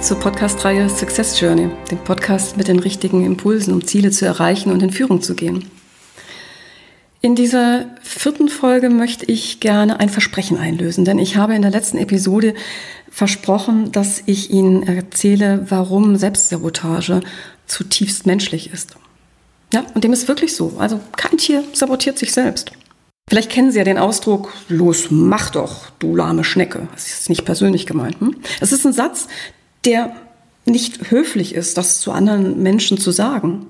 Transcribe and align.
zur 0.00 0.18
Podcast-Reihe 0.18 0.88
Success 0.88 1.40
Journey, 1.40 1.70
dem 1.90 1.98
Podcast 1.98 2.56
mit 2.56 2.68
den 2.68 2.78
richtigen 2.78 3.24
Impulsen, 3.24 3.72
um 3.72 3.86
Ziele 3.86 4.10
zu 4.10 4.26
erreichen 4.26 4.70
und 4.70 4.82
in 4.82 4.90
Führung 4.90 5.22
zu 5.22 5.34
gehen. 5.34 5.70
In 7.22 7.34
dieser 7.34 7.86
vierten 8.02 8.48
Folge 8.48 8.90
möchte 8.90 9.24
ich 9.26 9.60
gerne 9.60 9.98
ein 9.98 10.08
Versprechen 10.08 10.58
einlösen, 10.58 11.04
denn 11.04 11.18
ich 11.18 11.36
habe 11.36 11.54
in 11.54 11.62
der 11.62 11.70
letzten 11.70 11.98
Episode 11.98 12.54
versprochen, 13.10 13.90
dass 13.90 14.22
ich 14.26 14.50
Ihnen 14.50 14.82
erzähle, 14.82 15.66
warum 15.68 16.16
Selbstsabotage 16.16 17.20
zutiefst 17.66 18.26
menschlich 18.26 18.72
ist. 18.72 18.96
Ja, 19.72 19.84
und 19.94 20.04
dem 20.04 20.12
ist 20.12 20.28
wirklich 20.28 20.54
so. 20.54 20.74
Also 20.78 21.00
kein 21.16 21.38
Tier 21.38 21.64
sabotiert 21.72 22.18
sich 22.18 22.32
selbst. 22.32 22.70
Vielleicht 23.28 23.50
kennen 23.50 23.72
Sie 23.72 23.78
ja 23.78 23.84
den 23.84 23.98
Ausdruck, 23.98 24.52
los, 24.68 25.06
mach 25.10 25.50
doch, 25.50 25.90
du 25.98 26.14
lahme 26.14 26.44
Schnecke. 26.44 26.86
Das 26.92 27.08
ist 27.08 27.28
nicht 27.28 27.44
persönlich 27.44 27.84
gemeint. 27.84 28.20
Hm? 28.20 28.36
Es 28.60 28.70
ist 28.70 28.86
ein 28.86 28.92
Satz, 28.92 29.26
der 29.86 30.14
nicht 30.66 31.10
höflich 31.10 31.54
ist, 31.54 31.78
das 31.78 32.00
zu 32.00 32.12
anderen 32.12 32.62
Menschen 32.62 32.98
zu 32.98 33.12
sagen. 33.12 33.66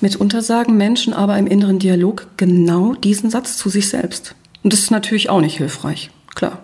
Mitunter 0.00 0.42
sagen 0.42 0.76
Menschen 0.76 1.12
aber 1.12 1.36
im 1.38 1.46
inneren 1.46 1.78
Dialog 1.78 2.28
genau 2.36 2.94
diesen 2.94 3.30
Satz 3.30 3.56
zu 3.56 3.68
sich 3.68 3.88
selbst. 3.88 4.34
Und 4.62 4.72
das 4.72 4.80
ist 4.80 4.90
natürlich 4.90 5.30
auch 5.30 5.40
nicht 5.40 5.58
hilfreich, 5.58 6.10
klar. 6.34 6.62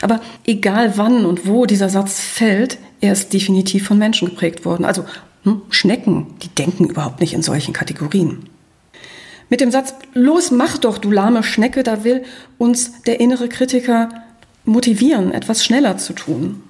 Aber 0.00 0.20
egal 0.46 0.96
wann 0.96 1.26
und 1.26 1.46
wo 1.46 1.66
dieser 1.66 1.88
Satz 1.88 2.20
fällt, 2.20 2.78
er 3.00 3.12
ist 3.12 3.32
definitiv 3.32 3.86
von 3.86 3.98
Menschen 3.98 4.28
geprägt 4.28 4.64
worden. 4.64 4.84
Also 4.84 5.04
hm, 5.42 5.62
Schnecken, 5.70 6.26
die 6.42 6.48
denken 6.48 6.84
überhaupt 6.84 7.20
nicht 7.20 7.34
in 7.34 7.42
solchen 7.42 7.74
Kategorien. 7.74 8.48
Mit 9.50 9.60
dem 9.60 9.70
Satz, 9.70 9.94
los, 10.14 10.50
mach 10.50 10.78
doch, 10.78 10.98
du 10.98 11.10
lahme 11.10 11.42
Schnecke, 11.42 11.82
da 11.82 12.04
will 12.04 12.24
uns 12.56 13.02
der 13.02 13.20
innere 13.20 13.48
Kritiker 13.48 14.08
motivieren, 14.64 15.32
etwas 15.32 15.64
schneller 15.64 15.98
zu 15.98 16.14
tun. 16.14 16.62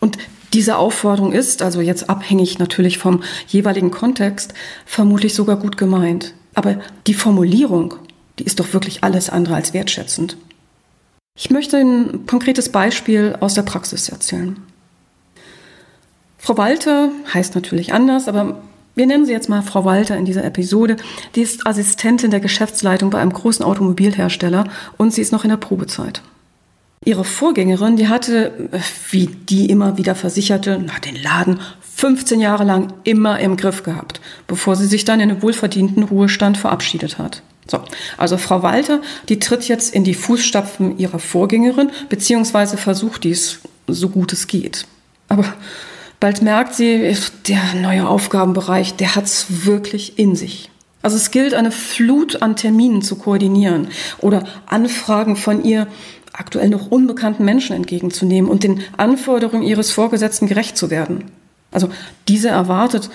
Und 0.00 0.18
diese 0.52 0.76
Aufforderung 0.76 1.32
ist, 1.32 1.62
also 1.62 1.80
jetzt 1.80 2.08
abhängig 2.08 2.58
natürlich 2.58 2.98
vom 2.98 3.22
jeweiligen 3.48 3.90
Kontext, 3.90 4.54
vermutlich 4.84 5.34
sogar 5.34 5.56
gut 5.56 5.76
gemeint. 5.76 6.34
Aber 6.54 6.78
die 7.06 7.14
Formulierung, 7.14 7.94
die 8.38 8.44
ist 8.44 8.60
doch 8.60 8.72
wirklich 8.72 9.04
alles 9.04 9.28
andere 9.28 9.54
als 9.54 9.74
wertschätzend. 9.74 10.36
Ich 11.38 11.50
möchte 11.50 11.76
ein 11.76 12.26
konkretes 12.26 12.70
Beispiel 12.70 13.36
aus 13.40 13.54
der 13.54 13.62
Praxis 13.62 14.08
erzählen. 14.08 14.56
Frau 16.38 16.56
Walter 16.56 17.10
heißt 17.34 17.54
natürlich 17.54 17.92
anders, 17.92 18.28
aber 18.28 18.62
wir 18.94 19.06
nennen 19.06 19.26
sie 19.26 19.32
jetzt 19.32 19.50
mal 19.50 19.60
Frau 19.60 19.84
Walter 19.84 20.16
in 20.16 20.24
dieser 20.24 20.44
Episode. 20.44 20.96
Die 21.34 21.42
ist 21.42 21.66
Assistentin 21.66 22.30
der 22.30 22.40
Geschäftsleitung 22.40 23.10
bei 23.10 23.18
einem 23.18 23.32
großen 23.32 23.64
Automobilhersteller 23.64 24.64
und 24.96 25.12
sie 25.12 25.20
ist 25.20 25.32
noch 25.32 25.44
in 25.44 25.50
der 25.50 25.58
Probezeit. 25.58 26.22
Ihre 27.04 27.24
Vorgängerin, 27.24 27.96
die 27.96 28.08
hatte, 28.08 28.70
wie 29.10 29.26
die 29.26 29.66
immer 29.66 29.96
wieder 29.96 30.14
versicherte, 30.14 30.84
den 31.04 31.22
Laden 31.22 31.60
15 31.96 32.40
Jahre 32.40 32.64
lang 32.64 32.92
immer 33.04 33.38
im 33.38 33.56
Griff 33.56 33.82
gehabt, 33.82 34.20
bevor 34.46 34.76
sie 34.76 34.86
sich 34.86 35.04
dann 35.04 35.20
in 35.20 35.30
den 35.30 35.42
wohlverdienten 35.42 36.02
Ruhestand 36.02 36.58
verabschiedet 36.58 37.18
hat. 37.18 37.42
So, 37.68 37.80
also 38.16 38.36
Frau 38.36 38.62
Walter, 38.62 39.00
die 39.28 39.38
tritt 39.38 39.66
jetzt 39.66 39.94
in 39.94 40.04
die 40.04 40.14
Fußstapfen 40.14 40.98
ihrer 40.98 41.18
Vorgängerin, 41.18 41.90
beziehungsweise 42.08 42.76
versucht 42.76 43.24
dies 43.24 43.60
so 43.86 44.08
gut 44.08 44.32
es 44.32 44.46
geht. 44.46 44.86
Aber 45.28 45.44
bald 46.20 46.42
merkt 46.42 46.74
sie, 46.74 47.16
der 47.48 47.74
neue 47.80 48.06
Aufgabenbereich, 48.06 48.94
der 48.94 49.16
hat's 49.16 49.46
wirklich 49.48 50.18
in 50.18 50.36
sich. 50.36 50.70
Also 51.02 51.16
es 51.16 51.30
gilt, 51.30 51.54
eine 51.54 51.70
Flut 51.70 52.42
an 52.42 52.56
Terminen 52.56 53.00
zu 53.00 53.16
koordinieren 53.16 53.88
oder 54.18 54.44
Anfragen 54.66 55.36
von 55.36 55.64
ihr 55.64 55.86
aktuell 56.32 56.68
noch 56.68 56.90
unbekannten 56.90 57.44
Menschen 57.44 57.74
entgegenzunehmen 57.76 58.50
und 58.50 58.62
den 58.62 58.82
Anforderungen 58.96 59.62
ihres 59.62 59.90
Vorgesetzten 59.90 60.46
gerecht 60.46 60.76
zu 60.76 60.90
werden. 60.90 61.24
Also 61.72 61.88
diese 62.28 62.48
erwartet 62.48 63.10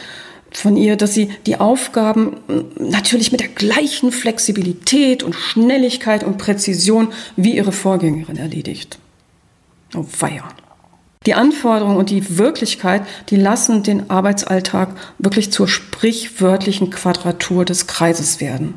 von 0.52 0.76
ihr, 0.76 0.98
dass 0.98 1.14
sie 1.14 1.30
die 1.46 1.58
Aufgaben 1.58 2.38
natürlich 2.78 3.32
mit 3.32 3.42
der 3.42 3.48
gleichen 3.48 4.12
Flexibilität 4.12 5.24
und 5.24 5.36
Schnelligkeit 5.36 6.24
und 6.24 6.38
Präzision 6.38 7.14
wie 7.36 7.56
ihre 7.56 7.72
Vorgängerin 7.72 8.38
erledigt. 8.38 9.00
Oh 9.96 10.06
weia. 10.20 10.44
Die 11.26 11.36
Anforderungen 11.36 11.98
und 11.98 12.10
die 12.10 12.38
Wirklichkeit, 12.38 13.04
die 13.30 13.36
lassen 13.36 13.84
den 13.84 14.10
Arbeitsalltag 14.10 14.90
wirklich 15.20 15.52
zur 15.52 15.68
sprichwörtlichen 15.68 16.90
Quadratur 16.90 17.64
des 17.64 17.86
Kreises 17.86 18.42
werden. 18.42 18.74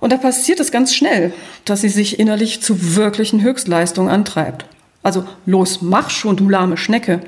Und 0.00 0.12
da 0.12 0.16
passiert 0.16 0.60
es 0.60 0.70
ganz 0.70 0.94
schnell, 0.94 1.32
dass 1.64 1.80
sie 1.80 1.88
sich 1.88 2.18
innerlich 2.18 2.62
zu 2.62 2.96
wirklichen 2.96 3.42
Höchstleistungen 3.42 4.10
antreibt. 4.10 4.66
Also 5.02 5.24
los, 5.46 5.82
mach 5.82 6.10
schon, 6.10 6.36
du 6.36 6.48
lahme 6.48 6.76
Schnecke, 6.76 7.20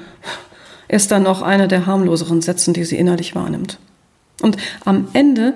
ist 0.88 1.10
dann 1.10 1.22
noch 1.22 1.42
einer 1.42 1.68
der 1.68 1.86
harmloseren 1.86 2.42
Sätzen, 2.42 2.74
die 2.74 2.84
sie 2.84 2.96
innerlich 2.96 3.34
wahrnimmt. 3.34 3.78
Und 4.42 4.56
am 4.84 5.08
Ende 5.12 5.54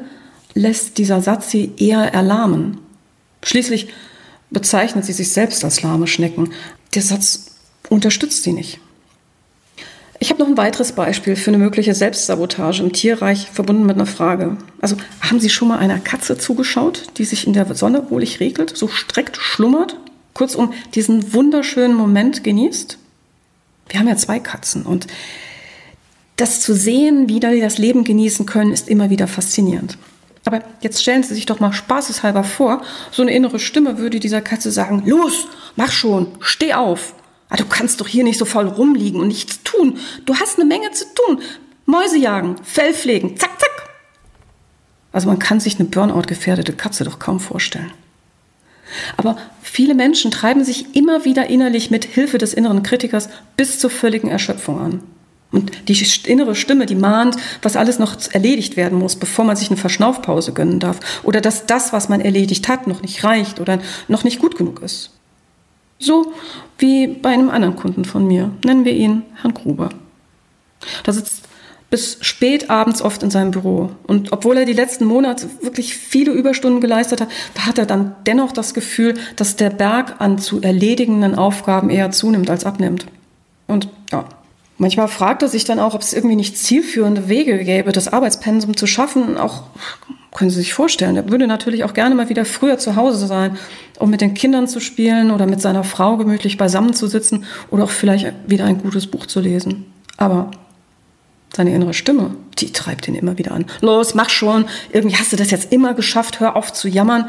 lässt 0.55 0.99
dieser 0.99 1.21
Satz 1.21 1.51
sie 1.51 1.73
eher 1.77 2.13
erlahmen. 2.15 2.79
Schließlich 3.43 3.89
bezeichnet 4.51 5.05
sie 5.05 5.13
sich 5.13 5.33
selbst 5.33 5.65
als 5.65 5.83
lahme 5.83 6.07
Schnecken. 6.07 6.53
Der 6.95 7.03
Satz 7.03 7.57
unterstützt 7.89 8.45
sie 8.45 8.53
nicht. 8.53 8.81
Ich 10.25 10.31
habe 10.31 10.41
noch 10.41 10.49
ein 10.49 10.57
weiteres 10.57 10.93
Beispiel 10.93 11.37
für 11.37 11.51
eine 11.51 11.59
mögliche 11.59 11.95
Selbstsabotage 11.95 12.83
im 12.83 12.95
Tierreich 12.95 13.51
verbunden 13.53 13.85
mit 13.85 13.97
einer 13.97 14.07
Frage. 14.07 14.57
Also 14.81 14.97
haben 15.21 15.39
Sie 15.39 15.51
schon 15.51 15.69
mal 15.69 15.77
einer 15.77 15.99
Katze 15.99 16.39
zugeschaut, 16.39 17.03
die 17.19 17.27
sich 17.27 17.47
in 17.47 17.53
der 17.53 17.75
Sonne 17.75 18.09
wohlig 18.09 18.41
regelt, 18.41 18.75
so 18.75 18.89
streckt, 18.89 19.37
schlummert, 19.37 19.99
kurzum 20.33 20.73
diesen 20.95 21.35
wunderschönen 21.35 21.95
Moment 21.95 22.43
genießt? 22.43 22.97
Wir 23.91 24.01
haben 24.01 24.09
ja 24.09 24.17
zwei 24.17 24.41
Katzen 24.41 24.87
und 24.87 25.09
das 26.37 26.63
zu 26.63 26.75
sehen, 26.75 27.29
wie 27.29 27.41
die 27.41 27.61
das 27.61 27.77
Leben 27.77 28.05
genießen 28.05 28.47
können, 28.47 28.73
ist 28.73 28.89
immer 28.89 29.11
wieder 29.11 29.27
faszinierend. 29.27 29.99
Aber 30.47 30.63
jetzt 30.81 31.03
stellen 31.03 31.23
Sie 31.23 31.35
sich 31.35 31.45
doch 31.45 31.61
mal 31.61 31.75
spaßeshalber 31.75 32.45
vor, 32.45 32.81
so 33.13 33.21
eine 33.21 33.35
innere 33.35 33.59
Stimme 33.59 33.99
würde 33.99 34.21
dieser 34.21 34.41
Katze 34.41 34.71
sagen, 34.71 35.03
los, 35.05 35.49
mach 35.77 35.93
schon, 35.93 36.29
steh 36.41 36.73
auf, 36.73 37.13
Ah, 37.55 37.57
du 37.57 37.67
kannst 37.67 38.01
doch 38.01 38.09
hier 38.09 38.25
nicht 38.25 38.37
so 38.37 38.47
voll 38.47 38.67
rumliegen 38.67 39.21
und 39.21 39.29
nichts 39.29 39.63
tun. 39.63 39.99
Du 40.25 40.35
hast 40.35 40.59
eine 40.59 40.65
Menge 40.65 40.91
zu 40.91 41.05
tun. 41.15 41.41
Mäuse 41.87 42.19
jagen, 42.19 42.57
Fell 42.65 42.93
pflegen, 42.93 43.37
zack, 43.37 43.61
zack. 43.61 43.91
Also 45.13 45.29
man 45.29 45.39
kann 45.39 45.61
sich 45.61 45.79
eine 45.79 45.89
Burnout-gefährdete 45.89 46.73
Katze 46.73 47.05
doch 47.05 47.21
kaum 47.21 47.39
vorstellen. 47.39 47.93
Aber 49.17 49.37
viele 49.63 49.95
Menschen 49.95 50.33
treiben 50.33 50.65
sich 50.65 50.97
immer 50.97 51.25
wieder 51.25 51.47
innerlich 51.49 51.93
mit 51.93 52.05
Hilfe 52.05 52.39
des 52.39 52.55
inneren 52.55 52.83
Kritikers 52.83 53.29
bis 53.57 53.79
zur 53.79 53.91
völligen 53.91 54.31
Erschöpfung 54.31 54.81
an. 54.81 55.01
Und 55.53 55.71
die 55.89 56.05
innere 56.27 56.57
Stimme, 56.57 56.87
die 56.87 56.97
mahnt, 56.97 57.37
was 57.63 57.77
alles 57.77 58.01
noch 58.01 58.17
erledigt 58.33 58.77
werden 58.77 58.99
muss, 58.99 59.15
bevor 59.15 59.45
man 59.45 59.55
sich 59.55 59.69
eine 59.69 59.77
Verschnaufpause 59.77 60.53
gönnen 60.55 60.81
darf. 60.81 61.23
Oder 61.23 61.41
dass 61.41 61.67
das, 61.67 61.93
was 61.93 62.09
man 62.09 62.21
erledigt 62.21 62.67
hat, 62.67 62.89
noch 62.89 63.03
nicht 63.03 63.23
reicht 63.23 63.61
oder 63.61 63.79
noch 64.09 64.25
nicht 64.25 64.41
gut 64.41 64.59
genug 64.59 64.83
ist. 64.83 65.13
So 65.99 66.33
wie 66.79 67.07
bei 67.07 67.31
einem 67.31 67.51
anderen 67.51 67.77
Kunden 67.77 68.05
von 68.05 68.27
mir. 68.27 68.51
Nennen 68.65 68.85
wir 68.85 68.93
ihn 68.93 69.23
Herrn 69.41 69.55
Gruber. 69.55 69.91
Da 71.05 71.13
sitzt 71.13 71.45
bis 71.95 72.19
spät 72.23 72.71
abends 72.71 73.03
oft 73.03 73.23
in 73.23 73.31
seinem 73.31 73.53
Büro. 73.53 73.91
Und 74.07 74.33
obwohl 74.33 74.57
er 74.57 74.65
die 74.65 74.73
letzten 74.73 75.05
Monate 75.05 75.49
wirklich 75.63 75.95
viele 75.95 76.33
Überstunden 76.33 76.81
geleistet 76.81 77.21
hat, 77.21 77.29
da 77.55 77.67
hat 77.67 77.79
er 77.79 77.87
dann 77.87 78.17
dennoch 78.27 78.51
das 78.51 78.75
Gefühl, 78.75 79.15
dass 79.37 79.55
der 79.55 79.71
Berg 79.71 80.21
an 80.21 80.39
zu 80.39 80.61
erledigenden 80.61 81.37
Aufgaben 81.37 81.91
eher 81.91 82.11
zunimmt 82.11 82.51
als 82.51 82.65
abnimmt. 82.65 83.07
Und 83.69 83.89
ja, 84.11 84.25
manchmal 84.77 85.07
fragt 85.07 85.43
er 85.43 85.49
sich 85.49 85.65
dann 85.65 85.79
auch, 85.79 85.95
ob 85.95 86.01
es 86.01 86.13
irgendwie 86.13 86.35
nicht 86.35 86.59
zielführende 86.59 87.29
Wege 87.29 87.63
gäbe, 87.63 87.93
das 87.93 88.13
Arbeitspensum 88.13 88.77
zu 88.77 88.89
schaffen, 88.89 89.37
auch 89.37 89.63
können 90.35 90.51
Sie 90.51 90.57
sich 90.57 90.75
vorstellen, 90.75 91.17
er 91.17 91.31
würde 91.31 91.47
natürlich 91.47 91.85
auch 91.85 91.95
gerne 91.95 92.17
mal 92.17 92.29
wieder 92.29 92.45
früher 92.45 92.77
zu 92.77 92.97
Hause 92.97 93.29
sein, 93.29 93.57
um 93.99 94.11
mit 94.11 94.21
den 94.21 94.35
Kindern 94.35 94.69
zu 94.69 94.81
spielen 94.81 95.31
oder 95.31 95.47
mit 95.47 95.61
seiner 95.61 95.85
Frau 95.85 96.17
gemütlich 96.17 96.57
beisammen 96.57 96.95
zu 96.95 97.07
sitzen 97.07 97.45
oder 97.71 97.85
auch 97.85 97.91
vielleicht 97.91 98.33
wieder 98.47 98.65
ein 98.65 98.79
gutes 98.79 99.07
Buch 99.07 99.27
zu 99.27 99.41
lesen. 99.41 99.87
Aber 100.17 100.51
seine 101.55 101.75
innere 101.75 101.95
Stimme, 101.95 102.35
die 102.59 102.73
treibt 102.73 103.07
ihn 103.07 103.15
immer 103.15 103.39
wieder 103.39 103.53
an. 103.53 103.67
Los, 103.81 104.15
mach 104.15 104.29
schon. 104.29 104.65
Irgendwie 104.93 105.17
hast 105.17 105.33
du 105.33 105.37
das 105.37 105.53
jetzt 105.53 105.73
immer 105.73 105.95
geschafft. 105.95 106.41
Hör 106.41 106.57
auf 106.57 106.73
zu 106.73 106.89
jammern. 106.89 107.29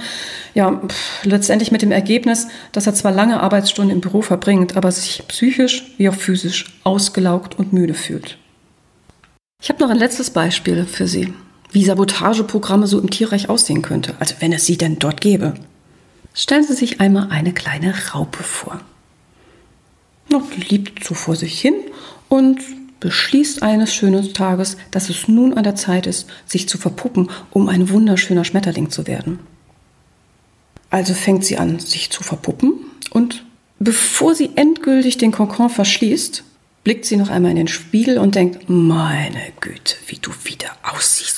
Ja, 0.56 0.82
pff, 0.88 1.26
letztendlich 1.26 1.72
mit 1.72 1.84
dem 1.84 1.92
Ergebnis, 1.92 2.48
dass 2.72 2.88
er 2.88 2.96
zwar 2.96 3.12
lange 3.12 3.40
Arbeitsstunden 3.40 3.94
im 3.94 4.02
Büro 4.02 4.22
verbringt, 4.22 4.76
aber 4.76 4.92
sich 4.92 5.24
psychisch 5.28 5.94
wie 5.98 6.10
auch 6.10 6.16
physisch 6.16 6.66
ausgelaugt 6.84 7.60
und 7.60 7.74
müde 7.74 7.94
fühlt. 7.94 8.38
Ich 9.62 9.70
habe 9.70 9.82
noch 9.84 9.90
ein 9.90 9.98
letztes 9.98 10.32
Beispiel 10.32 10.86
für 10.86 11.08
Sie 11.08 11.34
wie 11.76 11.84
Sabotageprogramme 11.84 12.88
so 12.88 13.00
im 13.00 13.10
Tierreich 13.10 13.50
aussehen 13.50 13.82
könnte, 13.82 14.16
also 14.20 14.36
wenn 14.40 14.54
es 14.54 14.66
sie 14.66 14.78
denn 14.78 14.98
dort 14.98 15.20
gäbe. 15.20 15.54
Stellen 16.38 16.64
Sie 16.64 16.74
sich 16.74 17.00
einmal 17.00 17.30
eine 17.32 17.54
kleine 17.54 17.94
Raupe 18.14 18.44
vor. 18.44 18.82
Noch 20.30 20.52
liebt 20.70 21.04
so 21.04 21.16
vor 21.16 21.38
sich 21.38 21.60
hin 21.60 21.76
und 22.28 22.60
beschließt 23.00 23.64
eines 23.64 23.94
schönen 23.94 24.34
Tages, 24.34 24.76
dass 24.92 25.10
es 25.10 25.30
nun 25.30 25.54
an 25.54 25.64
der 25.64 25.76
Zeit 25.76 26.08
ist, 26.08 26.28
sich 26.46 26.68
zu 26.68 26.78
verpuppen, 26.78 27.30
um 27.52 27.70
ein 27.70 27.90
wunderschöner 27.90 28.44
Schmetterling 28.44 28.90
zu 28.90 29.08
werden. 29.08 29.40
Also 30.90 31.14
fängt 31.14 31.46
sie 31.46 31.58
an, 31.58 31.80
sich 31.80 32.10
zu 32.10 32.22
verpuppen 32.22 32.74
und 33.12 33.46
bevor 33.80 34.36
sie 34.36 34.52
endgültig 34.56 35.18
den 35.18 35.32
Kokon 35.32 35.70
verschließt, 35.70 36.44
blickt 36.84 37.06
sie 37.06 37.18
noch 37.18 37.30
einmal 37.30 37.52
in 37.52 37.58
den 37.58 37.68
Spiegel 37.68 38.18
und 38.18 38.36
denkt, 38.36 38.70
meine 38.70 39.54
Güte, 39.62 39.96
wie 40.08 40.18
du 40.18 40.32
wieder 40.44 40.72
aussiehst. 40.84 41.35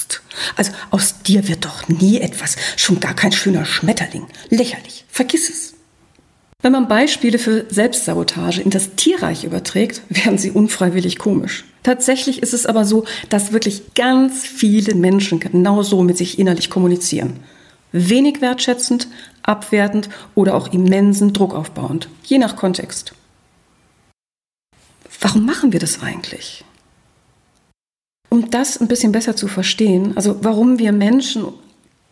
Also 0.58 0.72
aus 0.90 1.22
dir 1.22 1.48
wird 1.48 1.66
doch 1.66 1.88
nie 1.88 2.20
etwas, 2.20 2.58
schon 2.76 3.00
gar 3.00 3.14
kein 3.14 3.32
schöner 3.32 3.66
Schmetterling. 3.66 4.26
Lächerlich, 4.50 5.06
vergiss 5.08 5.50
es. 5.50 5.74
Wenn 6.64 6.72
man 6.72 6.88
Beispiele 6.88 7.38
für 7.38 7.66
Selbstsabotage 7.70 8.62
in 8.62 8.72
das 8.72 8.96
Tierreich 8.96 9.44
überträgt, 9.44 10.02
werden 10.10 10.40
sie 10.40 10.52
unfreiwillig 10.52 11.20
komisch. 11.20 11.66
Tatsächlich 11.84 12.42
ist 12.42 12.54
es 12.54 12.66
aber 12.66 12.84
so, 12.84 13.06
dass 13.30 13.54
wirklich 13.54 13.94
ganz 13.94 14.46
viele 14.46 14.96
Menschen 14.96 15.40
genau 15.40 15.84
so 15.84 16.02
mit 16.02 16.18
sich 16.18 16.40
innerlich 16.40 16.70
kommunizieren. 16.70 17.40
Wenig 17.92 18.42
wertschätzend, 18.42 19.08
abwertend 19.44 20.10
oder 20.36 20.56
auch 20.56 20.74
immensen 20.74 21.32
Druck 21.32 21.54
aufbauend, 21.54 22.10
je 22.24 22.40
nach 22.40 22.56
Kontext. 22.56 23.14
Warum 25.22 25.46
machen 25.46 25.72
wir 25.72 25.80
das 25.80 26.02
eigentlich? 26.02 26.66
Um 28.30 28.50
das 28.50 28.80
ein 28.80 28.88
bisschen 28.88 29.12
besser 29.12 29.36
zu 29.36 29.48
verstehen, 29.48 30.14
also 30.16 30.38
warum 30.42 30.80
wir 30.80 30.92
Menschen 30.92 31.46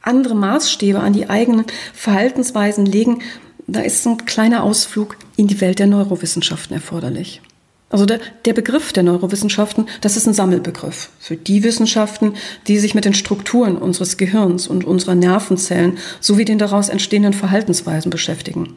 andere 0.02 0.36
Maßstäbe 0.36 1.00
an 1.00 1.14
die 1.14 1.30
eigenen 1.30 1.66
Verhaltensweisen 1.94 2.86
legen, 2.86 3.22
da 3.68 3.82
ist 3.82 4.06
ein 4.06 4.26
kleiner 4.26 4.64
Ausflug 4.64 5.18
in 5.36 5.48
die 5.48 5.60
Welt 5.60 5.80
der 5.80 5.88
Neurowissenschaften 5.88 6.76
erforderlich. 6.76 7.42
Also 7.90 8.06
der, 8.06 8.20
der, 8.46 8.54
Begriff 8.54 8.94
der 8.94 9.04
Neurowissenschaften, 9.04 9.88
das 10.02 10.18
ist 10.18 10.28
ein 10.28 10.34
Sammelbegriff 10.34 11.10
für 11.20 11.36
die 11.36 11.64
Wissenschaften, 11.64 12.34
die 12.68 12.78
sich 12.80 12.96
mit 12.96 13.06
den 13.06 13.14
Strukturen 13.14 13.78
unseres 13.78 14.18
Gehirns 14.18 14.68
und 14.68 14.86
unserer 14.86 15.16
Nervenzellen 15.16 15.98
sowie 16.20 16.46
den 16.46 16.58
daraus 16.58 16.90
entstehenden 16.90 17.34
Verhaltensweisen 17.34 18.10
beschäftigen. 18.10 18.76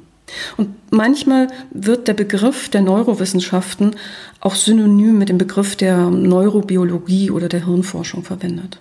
Und 0.57 0.69
manchmal 0.91 1.49
wird 1.71 2.09
der 2.09 2.15
Begriff 2.15 2.69
der 2.69 2.83
Neurowissenschaften 2.83 3.97
auch 4.41 4.55
synonym 4.55 5.19
mit 5.19 5.29
dem 5.29 5.39
Begriff 5.39 5.77
der 5.77 6.11
Neurobiologie 6.11 7.31
oder 7.31 7.49
der 7.49 7.67
Hirnforschung 7.67 8.25
verwendet. 8.25 8.81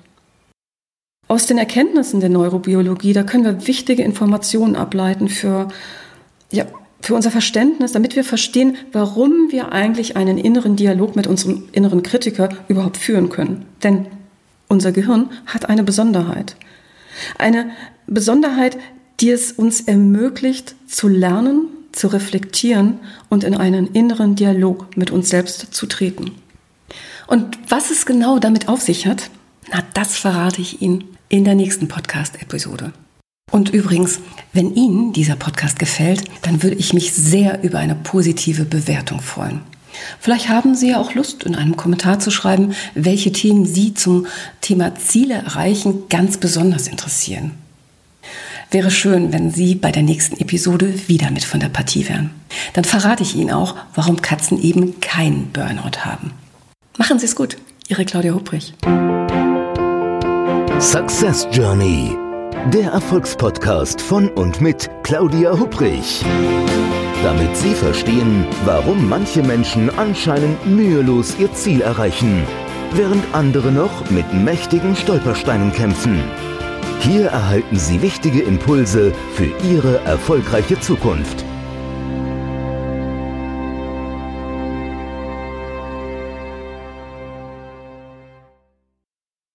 Aus 1.28 1.46
den 1.46 1.58
Erkenntnissen 1.58 2.22
der 2.22 2.30
Neurobiologie, 2.30 3.14
da 3.14 3.24
können 3.24 3.44
wir 3.44 3.68
wichtige 3.68 4.04
Informationen 4.04 4.76
ableiten 4.76 5.28
für, 5.28 5.68
ja, 6.52 6.66
für 7.02 7.16
unser 7.16 7.32
Verständnis, 7.32 7.92
damit 7.92 8.16
wir 8.16 8.24
verstehen, 8.24 8.78
warum 8.94 9.52
wir 9.52 9.74
eigentlich 9.74 10.16
einen 10.16 10.38
inneren 10.38 10.78
Dialog 10.78 11.16
mit 11.16 11.28
unserem 11.28 11.64
inneren 11.74 12.02
Kritiker 12.02 12.50
überhaupt 12.70 12.98
führen 12.98 13.30
können. 13.30 13.66
Denn 13.84 14.08
unser 14.70 14.92
Gehirn 14.92 15.30
hat 15.46 15.70
eine 15.70 15.84
Besonderheit. 15.84 16.56
Eine 17.38 17.72
Besonderheit, 18.06 18.78
die 19.20 19.32
es 19.32 19.52
uns 19.52 19.82
ermöglicht, 19.82 20.76
zu 20.88 21.08
lernen, 21.08 21.68
zu 21.98 22.08
reflektieren 22.08 23.00
und 23.30 23.44
in 23.44 23.56
einen 23.56 23.88
inneren 23.88 24.36
Dialog 24.36 24.96
mit 24.96 25.12
uns 25.12 25.30
selbst 25.30 25.74
zu 25.74 25.86
treten. 25.86 26.32
Und 27.28 27.58
was 27.68 27.92
es 27.92 28.06
genau 28.06 28.40
damit 28.40 28.70
auf 28.70 28.82
sich 28.82 29.06
hat, 29.08 29.30
na, 29.72 29.84
das 29.94 30.18
verrate 30.18 30.62
ich 30.62 30.82
Ihnen 30.82 31.04
in 31.30 31.44
der 31.44 31.56
nächsten 31.56 31.88
Podcast-Episode. 31.88 32.94
Und 33.52 33.70
übrigens, 33.70 34.20
wenn 34.54 34.74
Ihnen 34.76 35.14
dieser 35.14 35.36
Podcast 35.36 35.80
gefällt, 35.80 36.24
dann 36.42 36.64
würde 36.64 36.76
ich 36.76 36.94
mich 36.94 37.14
sehr 37.14 37.64
über 37.64 37.80
eine 37.80 37.96
positive 37.96 38.66
Bewertung 38.66 39.22
freuen. 39.22 39.62
Vielleicht 40.20 40.50
haben 40.50 40.76
Sie 40.76 40.92
ja 40.92 41.00
auch 41.00 41.16
Lust, 41.16 41.44
in 41.44 41.56
einem 41.56 41.76
Kommentar 41.76 42.20
zu 42.20 42.30
schreiben, 42.30 42.76
welche 42.94 43.32
Themen 43.32 43.66
Sie 43.66 43.94
zum 43.94 44.28
Thema 44.62 44.96
Ziele 44.96 45.36
erreichen 45.36 46.04
ganz 46.10 46.38
besonders 46.38 46.88
interessieren. 46.88 47.52
Wäre 48.70 48.92
schön, 48.92 49.32
wenn 49.32 49.52
Sie 49.52 49.76
bei 49.76 49.92
der 49.92 50.04
nächsten 50.04 50.42
Episode 50.42 50.94
wieder 51.08 51.32
mit 51.32 51.46
von 51.46 51.62
der 51.62 51.70
Partie 51.70 52.10
wären. 52.10 52.32
Dann 52.74 52.84
verrate 52.84 53.24
ich 53.24 53.36
Ihnen 53.36 53.52
auch, 53.52 53.76
warum 53.96 54.22
Katzen 54.22 54.62
eben 54.62 55.00
keinen 55.00 55.52
Burnout 55.54 56.00
haben. 56.04 56.32
Machen 56.98 57.18
Sie 57.18 57.26
es 57.26 57.36
gut. 57.36 57.58
Ihre 57.88 58.04
Claudia 58.04 58.34
Hupprich. 58.34 58.74
Success 60.80 61.48
Journey. 61.54 62.18
Der 62.74 62.92
Erfolgspodcast 62.92 64.02
von 64.02 64.28
und 64.32 64.60
mit 64.60 64.90
Claudia 65.04 65.58
Hupprich. 65.58 66.26
Damit 67.24 67.56
Sie 67.56 67.74
verstehen, 67.74 68.46
warum 68.66 69.08
manche 69.08 69.44
Menschen 69.44 69.90
anscheinend 69.98 70.66
mühelos 70.68 71.36
ihr 71.40 71.54
Ziel 71.54 71.80
erreichen, 71.80 72.44
während 72.92 73.24
andere 73.34 73.72
noch 73.72 74.10
mit 74.10 74.34
mächtigen 74.34 74.96
Stolpersteinen 74.98 75.72
kämpfen. 75.72 76.22
Hier 77.00 77.28
erhalten 77.28 77.78
Sie 77.78 78.02
wichtige 78.02 78.42
Impulse 78.42 79.14
für 79.36 79.52
Ihre 79.66 80.00
erfolgreiche 80.00 80.80
Zukunft. 80.80 81.46